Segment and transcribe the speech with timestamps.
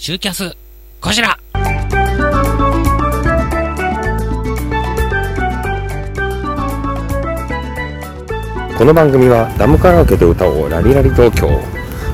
[0.00, 0.56] シューキャス、
[1.00, 1.36] こちら。
[8.78, 11.48] この番組はダムカラオケで歌おうラリラリ東京。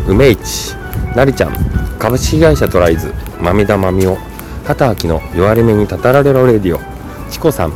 [0.08, 0.74] 梅市
[1.14, 1.52] なりちゃん
[1.98, 4.16] 株式会社トライズまみだまみお。
[4.64, 6.80] 畑明の弱り目にたたられろレディオ。
[7.30, 7.72] チコさん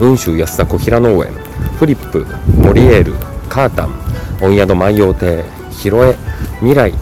[0.00, 1.32] 雲州安田小平農園。
[1.78, 2.26] フリップ
[2.56, 3.14] モリエール。
[3.48, 3.94] カータン
[4.42, 5.44] 温宿万葉亭。
[5.70, 6.16] ヒロエ
[6.58, 6.92] 未来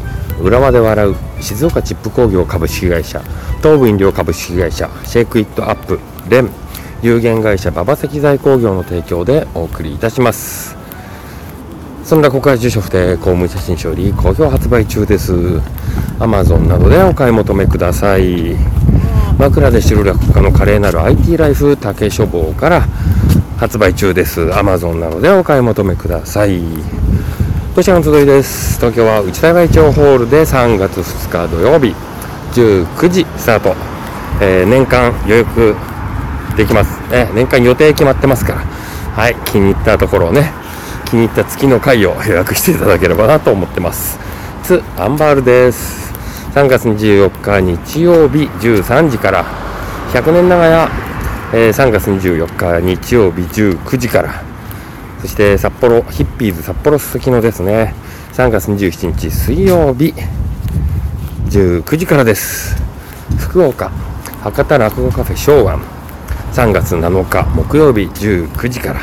[0.42, 1.29] 浦和で笑う。
[1.40, 3.20] 静岡チップ工業株式会社
[3.58, 6.50] 東武飲料株式会社シェイクイットアップレン
[7.02, 10.76] 有限会社馬場石材工業の提供でお送りいたします。
[12.04, 15.32] そんな国会住所不定公務員写真書より好評発売中です。
[16.18, 18.56] Amazon などでお買い求めください。
[19.38, 22.82] 枕で白落下の華麗なる IT ライフ竹書房から
[23.56, 24.42] 発売中です。
[24.42, 26.60] Amazon などでお買い求めください。
[27.72, 28.78] こちらの集いです。
[28.78, 31.94] 東京は内田会長ホールで3月2日土曜日
[32.52, 33.76] 19時スタート、
[34.42, 35.76] えー年間予約
[36.56, 38.60] できます、ね、年間予定決まってますから。
[38.60, 40.52] はい気に入ったところをね
[41.08, 44.18] 気に入った月の回を予約していただければなと思ってます。
[44.64, 46.12] つアンバールです。
[46.54, 49.44] 3月24日日曜日13時から。
[50.12, 50.90] 100年長屋、
[51.54, 54.49] えー3月24日日曜日19時から。
[55.20, 57.94] そして札幌ヒッピーズ札幌すすきのですね。
[58.32, 60.14] 3月27日水曜日
[61.50, 62.76] 19時からです。
[63.38, 63.90] 福岡
[64.42, 65.78] 博多落語カフェ昭和。
[66.52, 69.00] 3月7日木曜日19時から。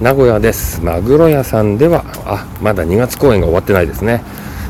[0.00, 0.82] 名古屋です。
[0.82, 4.22] マグロ屋さんではあまだ2月公演が終わってないですね。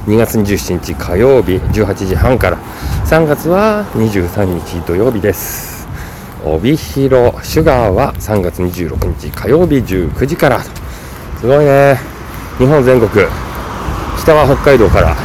[0.07, 2.59] 2月27日火曜日18時半から。
[3.07, 5.76] 3月は23日土曜日です。
[6.47, 11.99] 帯広シュガーは3月26日火曜日19時からすごいね。
[12.59, 13.11] 日本全国。
[14.19, 15.17] 北は北海道から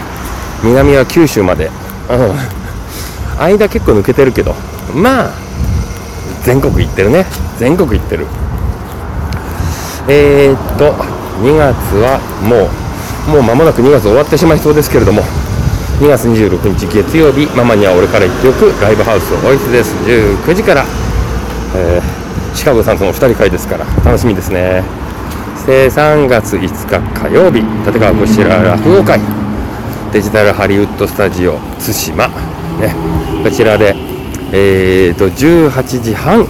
[0.63, 4.53] 南は九州まで、うん、間結構抜けてるけど。
[4.93, 5.31] まあ
[6.43, 7.25] 全国行ってるね。
[7.57, 8.25] 全国行ってる。
[10.07, 10.91] えー、っと
[11.43, 12.67] 2月はも
[13.33, 15.21] うもう間もなく2月終わってしまいそうですけれども。
[16.01, 19.93] 2月26日月曜日ママには俺から言っておくライブハウスボイスです。
[20.03, 20.83] 19時から、
[21.75, 22.21] えー
[22.55, 24.83] シカゴさんとの2人会ですから楽しみですね。
[25.55, 29.19] そして3月5日火曜日立川こちら落語会
[30.11, 32.27] デジタルハリウッドスタジオ対馬。
[32.79, 32.93] ね
[33.43, 33.95] こちらで
[34.53, 36.45] えー、と18時半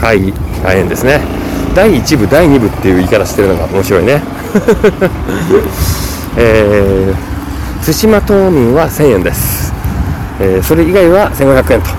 [0.00, 1.20] 開開演ですね。
[1.74, 4.20] 第1部第2部っていう言い方してるのが面白いね。
[6.36, 9.72] えー、対馬島民は1000円です、
[10.40, 11.90] えーそれ以外は1500円と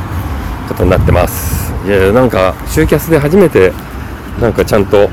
[0.67, 1.64] ことになってます。
[1.85, 3.71] いやなんか集キャスで初めて
[4.41, 5.07] なんかちゃんと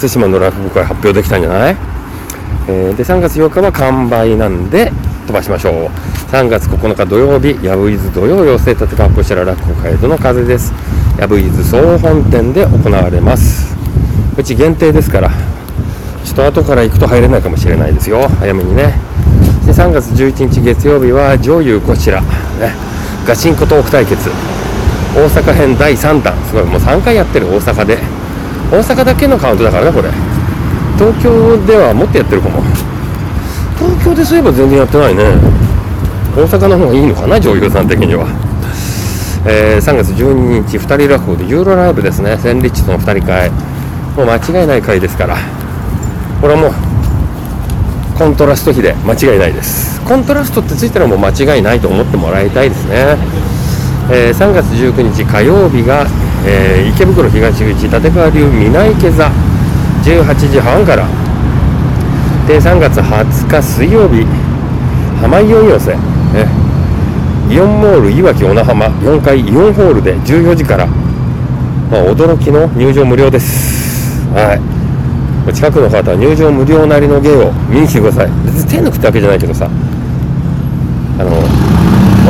[0.00, 1.76] 対馬の落語会発表できたんじゃない、
[2.68, 4.92] えーで3月8日は完売なんで
[5.26, 5.90] 飛ばしましょう。
[6.30, 10.72] 3月9日土曜日ヤブイズ土曜寄せ立川こちら落語会との風です。
[11.18, 13.74] ヤブイズ総本店で行われます。
[14.36, 15.30] うち限定ですから
[16.24, 18.28] ちょっと後から行くと入れないかもしれないですよ。
[18.28, 18.94] 早めにね。
[19.66, 22.26] で3月11日月曜日は女優こちら、ね、
[23.26, 24.28] ガチンコトーク対決。
[25.14, 26.34] 大阪編第3弾。
[26.46, 26.64] すごい。
[26.64, 27.98] もう3回やってる大阪で。
[28.70, 30.10] 大阪だけのカウントだからねこれ。
[30.98, 32.62] 東京ではもっとやってるかも。
[33.78, 35.24] 東京でそういえば全然やってないね。
[36.36, 38.26] 大阪の方がいいのかな女優さん的には、
[39.46, 42.36] えー3月12日2人落語でユーロライブですね。
[42.38, 43.50] 千里地との2人会。
[44.16, 45.36] もう間違いない回ですから。
[46.40, 46.72] これはもう
[48.18, 50.00] コントラスト比で間違いないです。
[50.02, 53.16] コントラストってついたらもう間違いないと思ってもらいたいですね、
[54.10, 56.06] えー3月19日火曜日が、
[56.46, 59.30] えー池袋東口立川流南池座
[60.04, 61.06] 18時半から。
[62.46, 64.26] で3月20日水曜日
[65.18, 65.98] 浜イオン寄せ、ね、
[67.48, 74.28] イオンモールいわき小名浜4階イオンホールで14時から、まあ、驚きの入場無料です。
[74.34, 75.54] はい。
[75.54, 78.30] 近くの方は入場無料なりの芸を見に来てください。
[78.44, 79.70] 別に手抜くってわけじゃないけどさ。
[81.18, 81.73] あの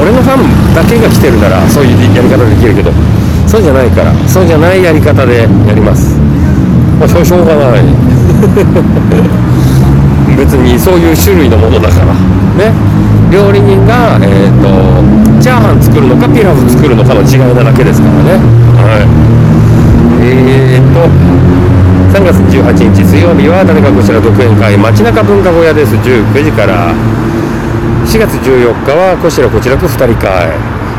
[0.01, 2.91] 俺のファンだけが来てるならそういうやり方できるけど
[3.47, 6.19] そうじゃないからそうじゃないやり方でやります。
[6.99, 7.85] まあそれしょうがない。
[10.37, 12.07] 別にそういう種類のものだから。
[12.59, 12.73] ね。
[13.31, 14.69] 料理人が、えー、と
[15.41, 18.41] チャーハン作るのかピラフ作るのかの違いなだけですからね。
[18.83, 19.07] はい。
[20.23, 21.09] えーと
[22.15, 25.97] 3月18日水曜日は誰かこちら独演会街中文化小屋です。
[25.97, 26.95] 19時から
[28.15, 30.47] 4月14日はこちらこちらく2人会。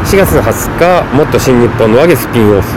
[0.03, 2.75] 4月20日もっと新日本の揚げスピンオフ。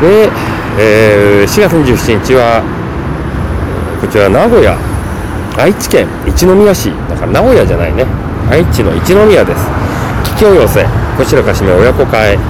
[0.00, 0.32] で、
[0.80, 2.64] えー4月27日は
[4.00, 4.80] こちら名古屋。
[5.60, 6.88] 愛知県一宮市。
[7.10, 8.06] だから名古屋じゃないね。
[8.48, 9.60] 愛知の一宮です。
[10.40, 10.88] 清寄せ。
[11.18, 12.40] こちらかしめ親子会、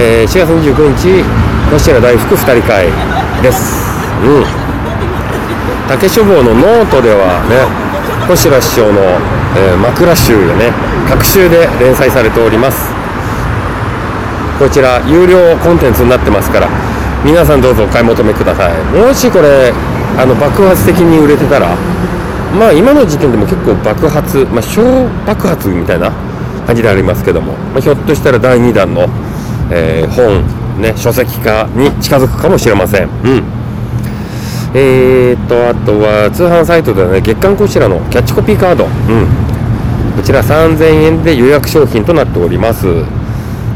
[0.00, 1.20] えー、4月29日
[1.68, 2.88] こちら大福2人会
[3.44, 3.76] です。
[4.24, 4.44] うん。
[5.86, 7.92] 竹書房のノートではね
[8.28, 9.00] 小白師匠の、
[9.56, 10.92] えー、枕集がね。
[11.12, 12.90] 各週で連載されております。
[14.58, 16.68] こちら有料コンテンツになってますから
[17.24, 18.84] 皆さんどうぞお買い求めください。
[18.94, 19.72] もしこれ
[20.16, 21.76] あの爆発的に売れてたら
[22.58, 24.82] まあ今の時点でも結構爆発、まあ、小
[25.26, 26.10] 爆発みたいな
[26.66, 29.08] 感じでありますけども、まあ、ひょっとしたら第2弾の、
[29.70, 33.08] えー、本、ね、書籍化に近づくかもしれません。
[33.24, 33.61] うん。
[34.74, 39.26] えーと、あとは通販サイトではね、月刊こちらのキャッチコピーカード、うん、
[40.16, 42.86] こちら3000円で予約商品となっております。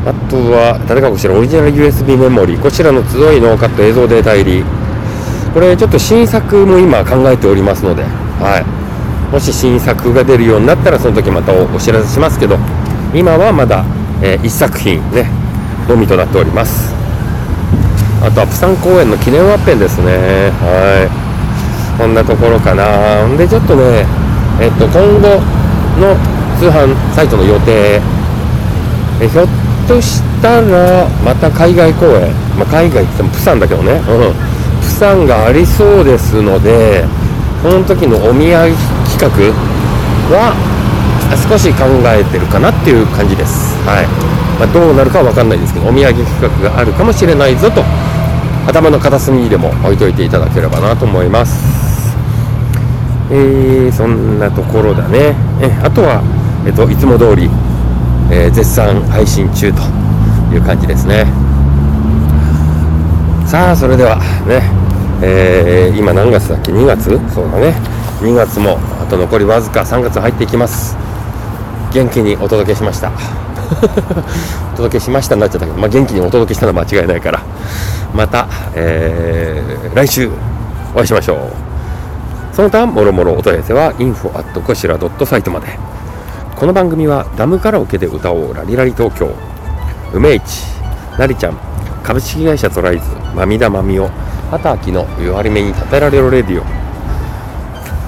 [0.06, 4.64] あとは、誰かこちらオリジナル USB メモリー、こちらの集いノーカット映像データ入り、
[5.52, 12.56] これちょっと新作も今考えておりますので、はい、もし新作が出るようになったらその時またお知らせしますけど
[13.14, 13.84] 今はまだ、
[14.22, 15.28] えー、1作品ね
[15.88, 16.95] のみとなっております
[18.26, 20.50] あとはプサン公演の記念ワッペンですね。
[20.58, 21.06] はい。
[21.94, 23.22] こんなところかな。
[23.38, 24.02] でちょっとね
[24.58, 25.38] えっと今後
[26.02, 26.18] の
[26.58, 28.02] 通販サイトの予定。
[29.22, 29.48] えひょっ
[29.86, 34.34] としたらまた海外公演、まあ、海外って言ってもプサンだけどね、うん、
[34.82, 37.04] プサンがありそうですので
[37.62, 38.74] この時のお土産
[39.08, 39.30] 企画
[40.34, 40.52] は
[41.48, 44.06] 少し考えてるかなっていう感じです、はい。
[44.58, 47.82] まあ、どうなるかは分かんないですけどお土産企画があるかもしれないぞと
[48.66, 51.54] 頭の片隅にでも置いといていただければなと思います。
[53.30, 55.34] えー、そんなところだね。
[55.60, 56.22] えあとは、
[56.66, 57.48] えっと、いつも通り、
[58.30, 59.82] えー、絶賛配信中と
[60.54, 61.26] いう感じですね。
[63.46, 64.86] さあそれではね
[65.22, 67.10] えー、今何月だっけ？2月？
[67.32, 67.74] そうだね。
[68.20, 70.96] 2月もあと残りわずか3月入っていきます。
[71.92, 73.45] 元気にお届けしました。
[74.74, 77.42] お届けしましたになっちゃったけど、まあ、元気にお届けしたのは間違いないから。
[78.14, 80.30] また、えー、来週
[80.94, 81.38] お会いしましょう。
[82.54, 85.66] その他もろもろお問い合わせは info@ こしら .site まで。
[86.54, 89.30] この番組はダムカラオケで歌おうラリラリ東京。
[90.14, 90.64] 梅市
[91.18, 91.58] なりちゃん
[92.02, 93.04] 株式会社トライズ
[93.34, 94.08] まみだまみお
[94.50, 96.64] 畑明の弱り目に立てられるレディオ、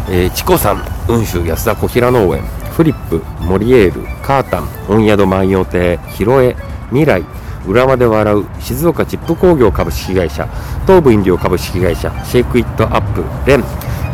[0.08, 2.57] えー、チコさん雲州安田小平農園。
[2.78, 6.54] フリップモリエールカータン本宿万葉亭広江
[6.90, 7.24] 未来
[7.66, 10.46] 浦和で笑う静岡チップ工業株式会社
[10.86, 13.64] 東部飲料株式会社シェイクイットアップレン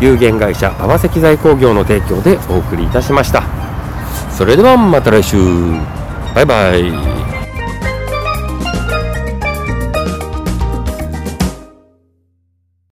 [0.01, 3.43] 有限会社馬場石材工業の提供でお送りいたしました。
[4.31, 5.37] それではまた来週。
[6.35, 7.14] バイバイ。